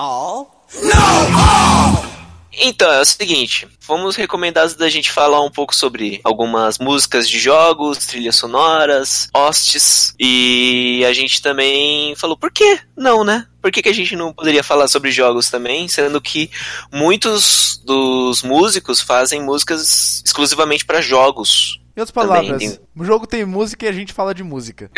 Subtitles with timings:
[0.00, 0.64] All?
[0.94, 2.10] All!
[2.52, 7.38] Então, é o seguinte, fomos recomendados da gente falar um pouco sobre algumas músicas de
[7.38, 13.46] jogos, trilhas sonoras, hostes, e a gente também falou, por que não, né?
[13.60, 16.50] Por que, que a gente não poderia falar sobre jogos também, sendo que
[16.90, 21.79] muitos dos músicos fazem músicas exclusivamente para jogos?
[22.00, 22.78] Em outras palavras, tem...
[22.96, 24.90] o jogo tem música e a gente fala de música.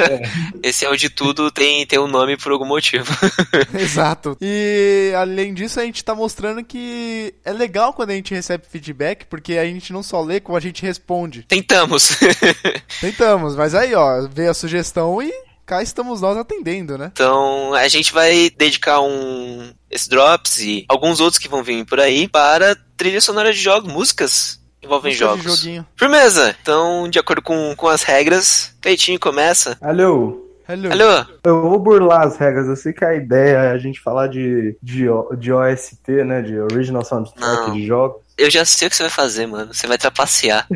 [0.62, 3.10] Esse é o de tudo tem, tem um nome por algum motivo.
[3.72, 4.36] Exato.
[4.38, 9.24] E além disso, a gente tá mostrando que é legal quando a gente recebe feedback,
[9.24, 11.42] porque a gente não só lê, como a gente responde.
[11.44, 12.18] Tentamos.
[13.00, 15.32] Tentamos, mas aí, ó, veio a sugestão e
[15.64, 17.10] cá estamos nós atendendo, né?
[17.14, 21.98] Então, a gente vai dedicar um esse drops e alguns outros que vão vir por
[21.98, 25.44] aí para trilha sonora de jogos, músicas envolvem jogos.
[25.44, 25.86] Joguinho.
[25.96, 26.56] Firmeza!
[26.60, 29.76] Então, de acordo com, com as regras, Peitinho começa.
[29.80, 30.48] Alô?
[30.66, 30.90] Alô.
[30.90, 31.26] Alô?
[31.44, 32.68] Eu vou burlar as regras.
[32.68, 35.06] Eu sei que a ideia é a gente falar de, de,
[35.38, 36.40] de OST, né?
[36.40, 37.72] De Original Soundtrack Não.
[37.72, 38.22] de jogos.
[38.38, 39.74] Eu já sei o que você vai fazer, mano.
[39.74, 40.66] Você vai trapacear.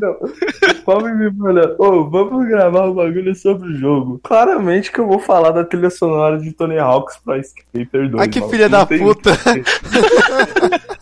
[0.00, 4.20] Não, o Palme me falou, ô, oh, vamos gravar um bagulho sobre o jogo.
[4.22, 8.22] Claramente que eu vou falar da trilha sonora de Tony Hawk's pra Skater 2.
[8.22, 9.38] Ai, que filha da puta!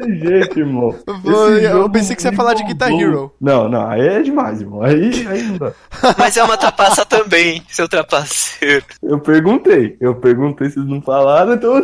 [0.00, 0.94] tem jeito, irmão.
[1.62, 3.32] eu pensei que você ia falar de Guitar Hero.
[3.40, 4.82] Não, não, aí é demais, irmão.
[4.82, 5.72] Aí, aí não dá.
[6.18, 8.84] Mas é uma trapaça também, seu trapaceiro.
[9.02, 11.80] Eu perguntei, eu perguntei se vocês não falaram, então.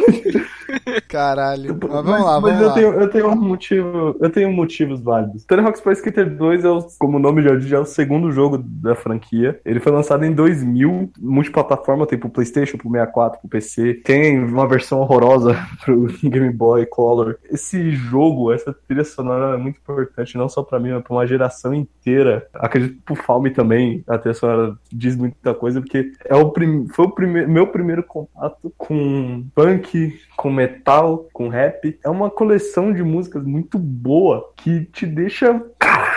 [1.09, 1.79] Caralho.
[1.81, 2.75] Mas vamos lá, mas vamos eu lá.
[2.75, 4.17] Tenho, eu tenho um motivo.
[4.21, 5.45] Eu tenho motivos válidos.
[5.45, 8.33] Tony Hawk's Pro Skater 2 é, o, como o nome já diz, é o segundo
[8.33, 9.61] jogo da franquia.
[9.65, 13.95] Ele foi lançado em 2000, multiplataforma, tem pro PlayStation, pro 64, pro PC.
[14.05, 17.37] Tem uma versão horrorosa pro Game Boy Color.
[17.51, 21.15] Esse esse jogo, essa trilha sonora é muito importante, não só para mim, mas pra
[21.15, 22.47] uma geração inteira.
[22.55, 26.87] Acredito pro Falme também, a trilha sonora diz muita coisa, porque é o prim...
[26.89, 27.47] foi o prime...
[27.47, 31.99] meu primeiro contato com punk, com metal, com rap.
[32.05, 35.63] É uma coleção de músicas muito boa que te deixa.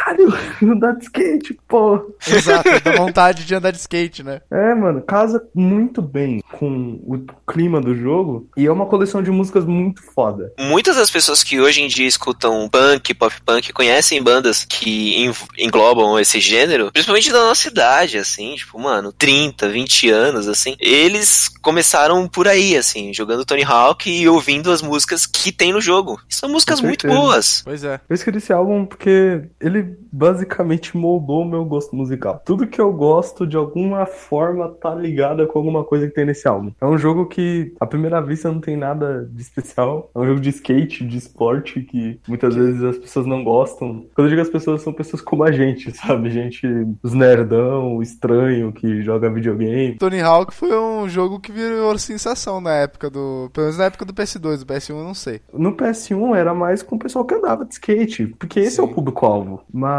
[0.09, 0.33] Caralho,
[0.63, 2.13] andar de skate, pô.
[2.27, 4.41] Exato, dá vontade de andar de skate, né?
[4.49, 9.29] É, mano, casa muito bem com o clima do jogo e é uma coleção de
[9.29, 10.51] músicas muito foda.
[10.59, 16.19] Muitas das pessoas que hoje em dia escutam punk, pop punk, conhecem bandas que englobam
[16.19, 20.75] esse gênero, principalmente da nossa idade, assim, tipo, mano, 30, 20 anos, assim.
[20.79, 25.81] Eles começaram por aí, assim, jogando Tony Hawk e ouvindo as músicas que tem no
[25.81, 26.19] jogo.
[26.29, 27.61] São músicas muito boas.
[27.63, 27.99] Pois é.
[28.09, 32.41] Eu escolhi esse álbum porque ele basicamente moldou o meu gosto musical.
[32.45, 36.47] Tudo que eu gosto, de alguma forma, tá ligado com alguma coisa que tem nesse
[36.47, 36.71] álbum.
[36.79, 40.09] É um jogo que, à primeira vista, não tem nada de especial.
[40.13, 44.05] É um jogo de skate, de esporte, que muitas vezes as pessoas não gostam.
[44.15, 46.29] Quando eu digo as pessoas, são pessoas como a gente, sabe?
[46.29, 46.67] Gente,
[47.03, 49.97] os nerdão, estranho, que joga videogame.
[49.97, 53.49] Tony Hawk foi um jogo que virou sensação na época do...
[53.53, 55.41] Pelo menos na época do PS2, do PS1 eu não sei.
[55.53, 58.81] No PS1 era mais com o pessoal que andava de skate, porque esse Sim.
[58.81, 59.61] é o público-alvo.
[59.71, 59.98] Mas,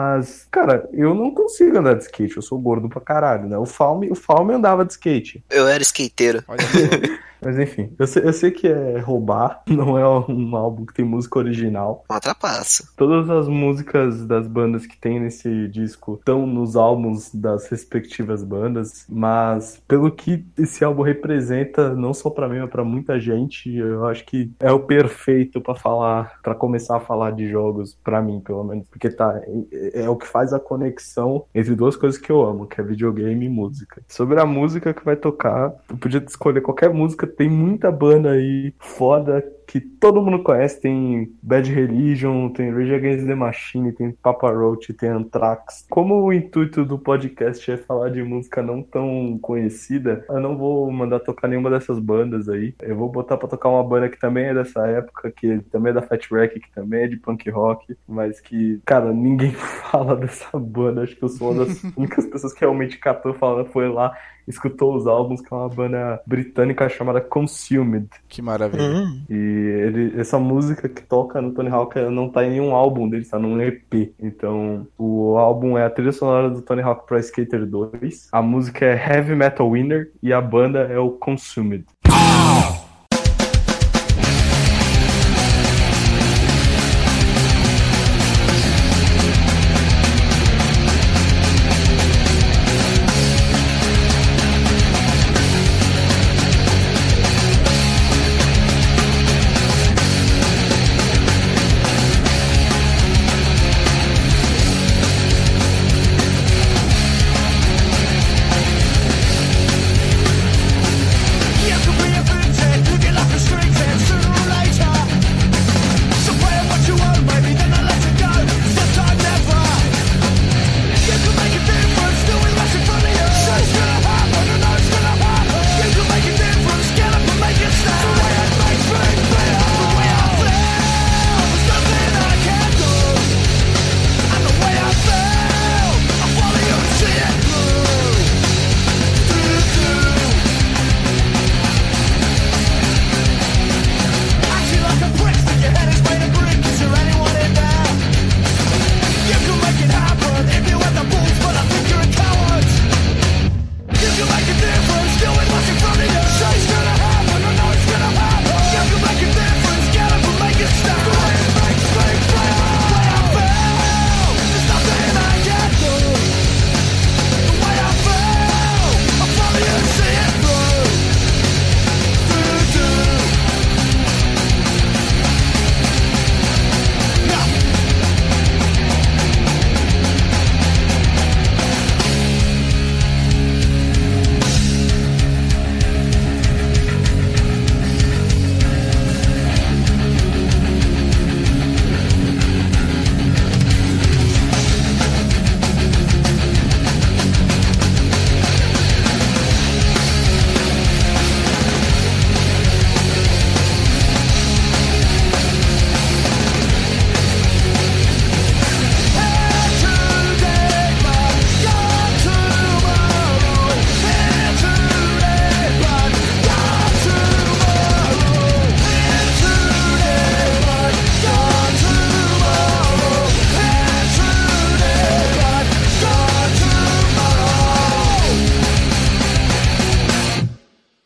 [0.51, 3.57] cara, eu não consigo andar de skate, eu sou gordo pra caralho, né?
[3.59, 5.45] O Falme, o Falme andava de skate.
[5.51, 6.43] Eu era skateiro.
[6.49, 6.61] Olha
[7.43, 11.05] Mas enfim, eu sei, eu sei, que é roubar, não é um álbum que tem
[11.05, 12.05] música original.
[12.09, 12.89] Uma trapaça.
[12.97, 19.05] Todas as músicas das bandas que tem nesse disco estão nos álbuns das respectivas bandas,
[19.09, 24.07] mas pelo que esse álbum representa, não só para mim, mas pra muita gente, eu
[24.07, 28.41] acho que é o perfeito para falar, para começar a falar de jogos, para mim,
[28.41, 29.41] pelo menos, porque tá
[29.73, 32.85] é, é o que faz a conexão entre duas coisas que eu amo, que é
[32.85, 34.03] videogame e música.
[34.09, 38.75] Sobre a música que vai tocar, eu podia escolher qualquer música tem muita banda aí
[38.79, 40.81] foda que todo mundo conhece.
[40.81, 45.87] Tem Bad Religion, tem Rage Against the Machine, tem Papa Roach, tem Anthrax.
[45.89, 50.91] Como o intuito do podcast é falar de música não tão conhecida, eu não vou
[50.91, 52.75] mandar tocar nenhuma dessas bandas aí.
[52.83, 55.95] Eu vou botar pra tocar uma banda que também é dessa época, que também é
[55.95, 59.53] da Fat Wreck, que também é de punk rock, mas que, cara, ninguém
[59.93, 61.03] fala dessa banda.
[61.03, 64.17] Acho que eu sou uma das únicas pessoas que realmente catou falando, foi lá
[64.51, 68.09] escutou os álbuns, que é uma banda britânica chamada Consumed.
[68.29, 68.83] Que maravilha.
[68.83, 69.23] Uhum.
[69.29, 73.25] E ele, essa música que toca no Tony Hawk não tá em nenhum álbum dele,
[73.25, 74.15] tá num EP.
[74.19, 78.29] Então, o álbum é a trilha sonora do Tony Hawk Pro Skater 2.
[78.33, 81.85] A música é Heavy Metal Winner e a banda é o Consumed.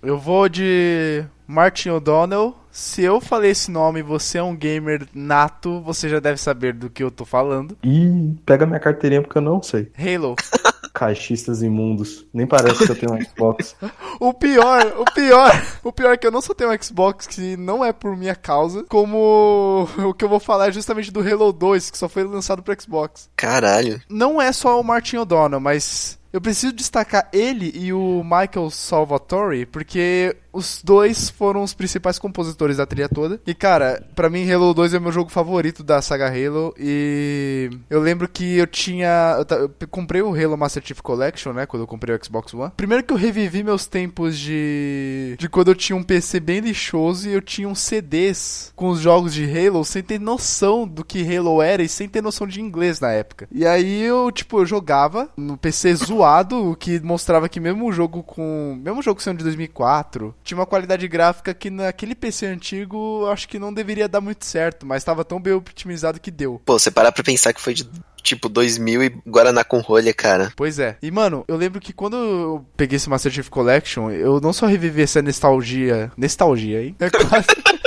[0.04, 2.54] Eu vou de Martin O'Donnell.
[2.70, 6.74] Se eu falei esse nome e você é um gamer nato, você já deve saber
[6.74, 7.76] do que eu tô falando.
[7.82, 9.90] E pega minha carteirinha porque eu não sei.
[9.96, 10.34] Halo.
[10.92, 12.26] Caixistas imundos.
[12.34, 13.74] Nem parece que eu tenho um Xbox.
[14.20, 15.50] o pior, o pior,
[15.82, 18.36] o pior é que eu não só tenho um Xbox que não é por minha
[18.36, 22.24] causa, como o que eu vou falar é justamente do Halo 2, que só foi
[22.24, 23.30] lançado pro Xbox.
[23.34, 24.00] Caralho.
[24.08, 29.64] Não é só o Martin O'Donnell, mas eu preciso destacar ele e o Michael Salvatore,
[29.66, 33.40] porque os dois foram os principais compositores da trilha toda.
[33.46, 36.72] E, cara, para mim, Halo 2 é meu jogo favorito da saga Halo.
[36.78, 39.44] E eu lembro que eu tinha.
[39.50, 41.66] Eu, eu comprei o Halo Master Chief Collection, né?
[41.66, 42.72] Quando eu comprei o Xbox One.
[42.76, 45.36] Primeiro que eu revivi meus tempos de.
[45.38, 49.00] de quando eu tinha um PC bem lixoso e eu tinha uns CDs com os
[49.00, 52.60] jogos de Halo sem ter noção do que Halo era e sem ter noção de
[52.60, 53.48] inglês na época.
[53.50, 57.92] E aí eu, tipo, eu jogava no PC zoado, o que mostrava que mesmo o
[57.92, 58.78] jogo com.
[58.80, 63.31] Mesmo o jogo sendo de 2004 tinha uma qualidade gráfica que naquele PC antigo eu
[63.31, 66.61] acho que não deveria dar muito certo, mas estava tão bem otimizado que deu.
[66.64, 67.88] Pô, você parar pra pensar que foi de
[68.23, 70.52] tipo 2000 e Guaraná com rolha, cara.
[70.56, 70.96] Pois é.
[71.02, 74.67] E mano, eu lembro que quando eu peguei esse Master Chief Collection, eu não só
[74.67, 76.97] revivi essa nostalgia, nostalgia, hein?
[77.00, 77.47] É quase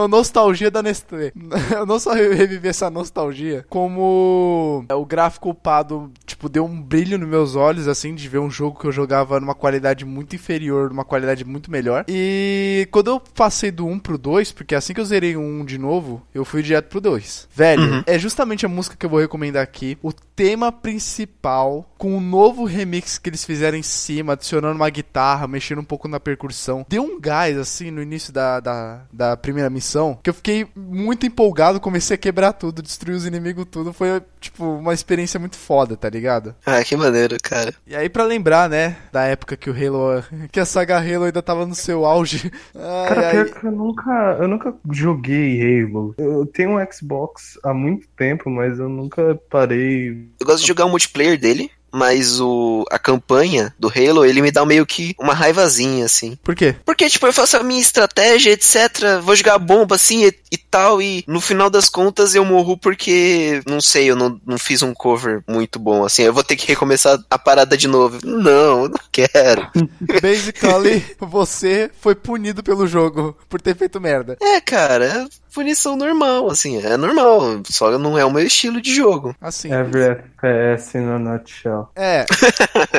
[0.00, 1.32] é uma nostalgia da Nestlé.
[1.70, 7.28] Eu não só revivi essa nostalgia, como o gráfico upado, tipo, deu um brilho nos
[7.28, 11.04] meus olhos, assim, de ver um jogo que eu jogava numa qualidade muito inferior, numa
[11.04, 12.04] qualidade muito melhor.
[12.08, 15.64] E quando eu passei do 1 pro 2, porque assim que eu zerei o 1
[15.64, 17.48] de novo, eu fui direto pro 2.
[17.54, 18.02] Velho, uhum.
[18.06, 19.98] é justamente a música que eu vou recomendar aqui.
[20.02, 25.46] O tema principal, com o novo remix que eles fizeram em cima, adicionando uma guitarra,
[25.46, 26.86] mexendo um pouco na percussão.
[26.88, 30.66] Deu um gás, assim, no início da, da, da primeira missão missão, que eu fiquei
[30.76, 33.92] muito empolgado, comecei a quebrar tudo, destruir os inimigos tudo.
[33.92, 36.54] Foi, tipo, uma experiência muito foda, tá ligado?
[36.64, 37.74] Ah, que maneiro, cara.
[37.86, 41.42] E aí, pra lembrar, né, da época que o Halo, que a saga Halo ainda
[41.42, 42.50] tava no seu auge.
[42.74, 43.44] Ai, cara, ai...
[43.44, 46.14] que eu nunca, eu nunca joguei Halo.
[46.16, 50.28] Eu tenho um Xbox há muito tempo, mas eu nunca parei.
[50.38, 54.50] Eu gosto de jogar o multiplayer dele mas o, a campanha do Halo, ele me
[54.50, 56.36] dá meio que uma raivazinha, assim.
[56.42, 56.74] Por quê?
[56.84, 61.00] Porque, tipo, eu faço a minha estratégia, etc, vou jogar bomba, assim, e, e tal,
[61.00, 64.94] e no final das contas eu morro porque, não sei, eu não, não fiz um
[64.94, 68.18] cover muito bom, assim, eu vou ter que recomeçar a parada de novo.
[68.24, 69.70] Não, eu não quero.
[70.22, 74.36] Basically, você foi punido pelo jogo por ter feito merda.
[74.40, 79.34] É, cara, punição normal, assim, é normal, só não é o meu estilo de jogo.
[79.40, 79.72] Assim.
[79.72, 81.88] Every FPS no nutshell.
[81.94, 82.24] É,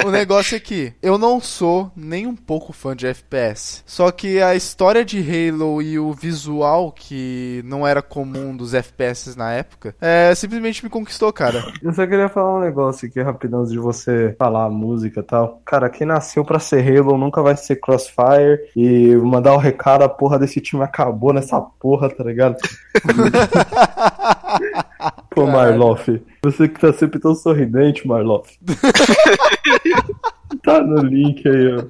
[0.06, 4.42] o negócio é que eu não sou nem um pouco fã de FPS, só que
[4.42, 9.96] a história de Halo e o visual que não era comum dos FPS na época,
[10.02, 11.64] é, simplesmente me conquistou, cara.
[11.82, 15.62] Eu só queria falar um negócio aqui rapidão de você falar a música e tal.
[15.66, 20.04] Cara, quem nasceu pra ser Halo nunca vai ser Crossfire e mandar o um recado,
[20.04, 22.41] a porra desse time acabou nessa porra, tá ligado?
[22.42, 22.58] Ligado?
[25.30, 28.58] Pô, Marloff, você que tá sempre tão sorridente, Marloff.
[30.64, 31.84] tá no link aí, ó.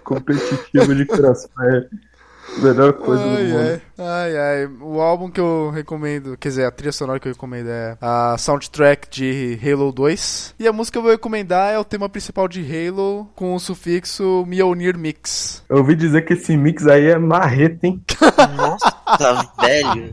[0.00, 1.88] Competitivo de Crossfire.
[2.62, 3.82] Melhor coisa ai, do mundo.
[3.98, 4.66] Ai, ai.
[4.80, 8.36] O álbum que eu recomendo, quer dizer, a trilha sonora que eu recomendo é a
[8.38, 10.54] soundtrack de Halo 2.
[10.58, 13.60] E a música que eu vou recomendar é o tema principal de Halo com o
[13.60, 15.64] sufixo Mjolnir Mix.
[15.68, 18.02] Eu ouvi dizer que esse mix aí é marreta, hein?
[18.56, 20.10] Nossa, velho.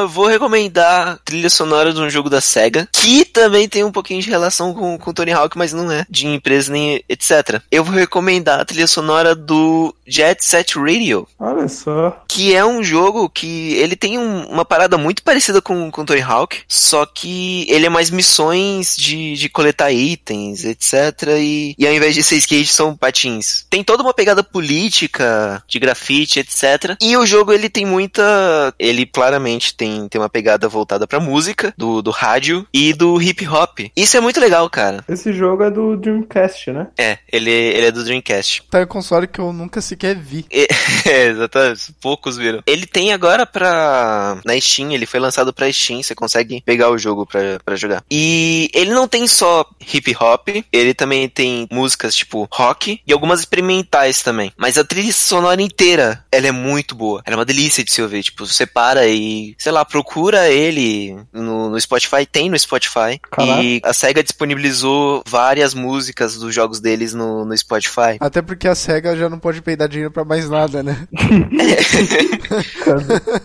[0.00, 3.92] Eu vou recomendar a trilha sonora de um jogo da SEGA, que também tem um
[3.92, 7.60] pouquinho de relação com, com Tony Hawk, mas não é de empresa nem etc.
[7.70, 11.26] Eu vou recomendar a trilha sonora do Jet Set Radio.
[11.38, 12.22] Olha só.
[12.28, 16.20] Que é um jogo que ele tem um, uma parada muito parecida com, com Tony
[16.20, 21.28] Hawk, só que ele é mais missões de, de coletar itens, etc.
[21.38, 23.66] E, e ao invés de ser skate, são patins.
[23.68, 26.96] Tem toda uma pegada política, de grafite, etc.
[27.00, 28.74] E o jogo ele tem muita.
[28.78, 33.46] Ele claramente tem, tem uma pegada voltada pra música, do, do rádio e do hip
[33.46, 33.80] hop.
[33.96, 35.04] Isso é muito legal, cara.
[35.08, 36.88] Esse jogo é do Dreamcast, né?
[36.98, 38.62] É, ele, ele é do Dreamcast.
[38.70, 40.44] Tá em um console que eu nunca sequer vi.
[41.06, 41.92] É, exatamente.
[42.00, 42.62] Poucos viram.
[42.66, 44.38] Ele tem agora pra.
[44.44, 46.02] Na Steam, ele foi lançado pra Steam.
[46.02, 48.04] Você consegue pegar o jogo pra, pra jogar.
[48.10, 53.40] E ele não tem só hip hop, ele também tem músicas tipo rock e algumas
[53.40, 54.52] experimentais também.
[54.56, 57.22] Mas a trilha sonora inteira, ela é muito boa.
[57.24, 58.22] Ela é uma delícia de se ouvir.
[58.22, 62.26] Tipo, você para e, sei lá, procura ele no, no Spotify.
[62.26, 63.18] Tem no Spotify.
[63.30, 63.62] Caraca.
[63.62, 68.16] E a SEGA disponibilizou várias músicas dos jogos deles no, no Spotify.
[68.20, 71.06] Até porque a SEGA já não pode peidar dinheiro pra mais nada, né?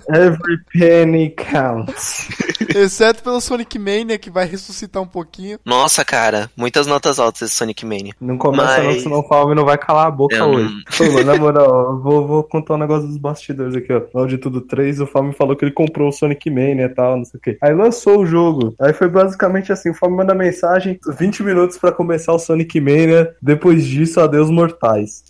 [0.10, 2.28] Every penny counts.
[2.76, 5.60] Exceto pelo Sonic Mania, que vai ressuscitar um pouquinho.
[5.66, 8.14] Nossa, cara, muitas notas altas esse Sonic Mania.
[8.20, 10.74] Não começa Mas- não, senão o Falme não vai calar a boca Eu não- hoje.
[10.98, 14.02] Pô, na moral, eu vou, vou contar um negócio dos bastidores aqui, ó.
[14.14, 17.18] No de tudo 3, o Falme falou que ele comprou o Sonic Mania e tal,
[17.18, 17.58] não sei o quê.
[17.62, 18.76] Aí lançou o jogo.
[18.80, 23.34] Aí foi basicamente assim, o Falme manda mensagem, 20 minutos pra começar o Sonic Mania,
[23.42, 25.24] depois disso, adeus mortais.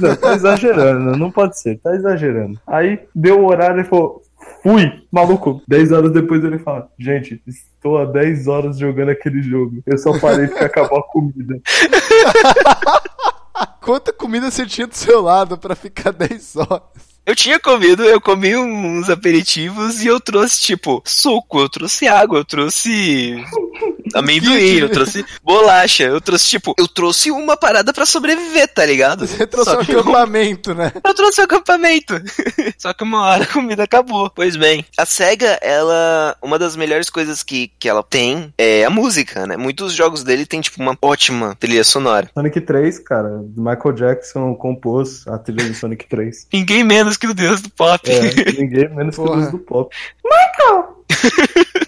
[0.00, 2.58] Não, tá exagerando, não pode ser, tá exagerando.
[2.66, 4.22] Aí deu o horário e falou,
[4.62, 5.62] fui, maluco.
[5.68, 9.82] 10 horas depois ele fala, gente, estou há 10 horas jogando aquele jogo.
[9.86, 11.60] Eu só parei porque acabou a comida.
[13.80, 17.05] Quanta comida você tinha do seu lado pra ficar 10 horas?
[17.26, 22.38] Eu tinha comido, eu comi uns aperitivos e eu trouxe, tipo, suco, eu trouxe água,
[22.38, 23.44] eu trouxe
[24.14, 29.26] amendoim, eu trouxe bolacha, eu trouxe, tipo, eu trouxe uma parada pra sobreviver, tá ligado?
[29.26, 30.92] Você trouxe Só um eu- acampamento, né?
[31.04, 32.14] Eu trouxe o acampamento.
[32.78, 34.30] Só que uma hora a comida acabou.
[34.30, 36.36] Pois bem, a SEGA, ela.
[36.42, 39.56] Uma das melhores coisas que, que ela tem é a música, né?
[39.56, 42.30] Muitos jogos dele tem, tipo, uma ótima trilha sonora.
[42.34, 46.46] Sonic 3, cara, Michael Jackson compôs a trilha do Sonic 3.
[46.52, 48.10] Ninguém menos que o deus do pop.
[48.10, 49.40] É, ninguém menos que o Porra.
[49.40, 49.94] Deus do pop.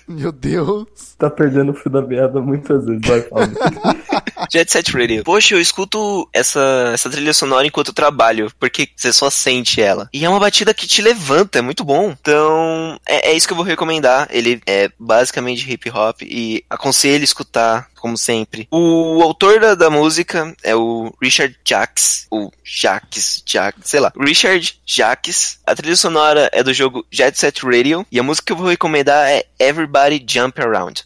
[0.19, 0.87] Meu Deus.
[1.19, 3.57] Tá perdendo o fio da meada muitas vezes, vai, Fábio.
[4.51, 5.23] Jet Set Radio.
[5.25, 10.09] Poxa, eu escuto essa, essa trilha sonora enquanto eu trabalho, porque você só sente ela.
[10.13, 12.15] E é uma batida que te levanta, é muito bom.
[12.19, 14.29] Então, é, é isso que eu vou recomendar.
[14.31, 18.67] Ele é basicamente hip hop e aconselho escutar, como sempre.
[18.71, 24.13] O autor da, da música é o Richard Jacques, ou Jacques, Jacques, sei lá.
[24.19, 25.59] Richard Jacques.
[25.67, 28.69] A trilha sonora é do jogo Jet Set Radio e a música que eu vou
[28.69, 31.05] recomendar é Everybody Jump Around.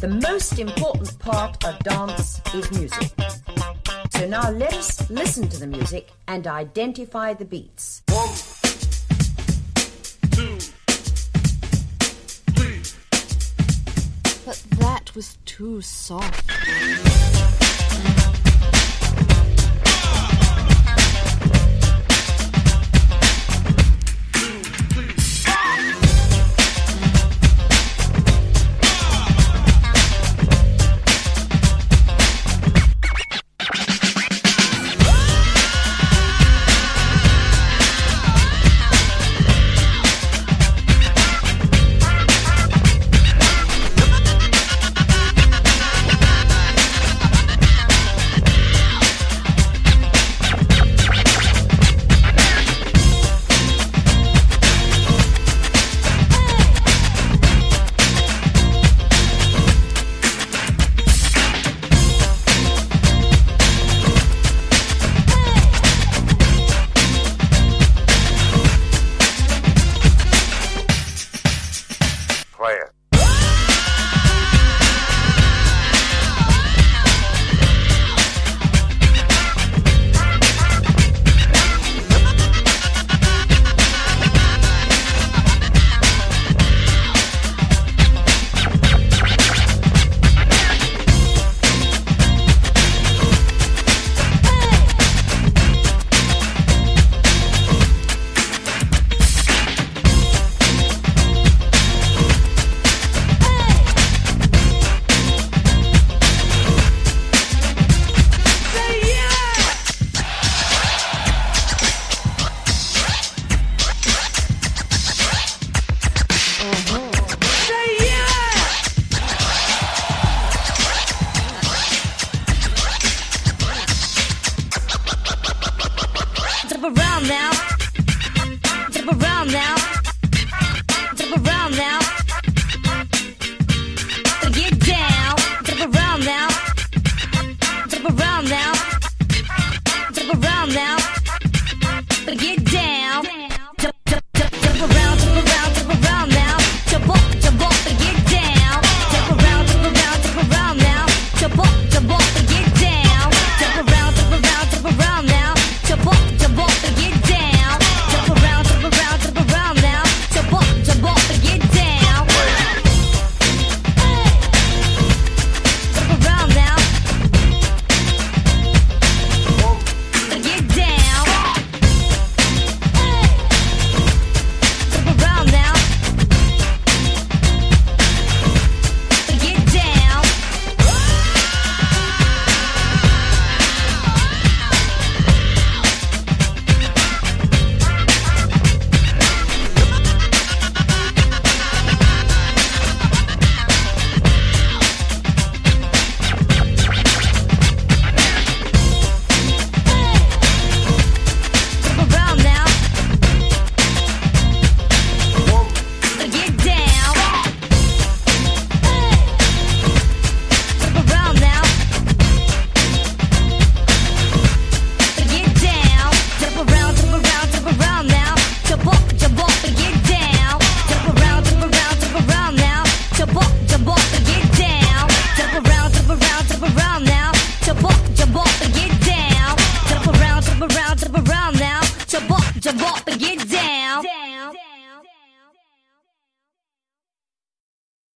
[0.00, 3.17] The most important part of dance is music.
[4.28, 8.02] So now let us listen to the music and identify the beats.
[8.10, 8.28] One,
[10.32, 10.58] two,
[12.54, 12.82] three.
[14.44, 17.37] But that was too soft.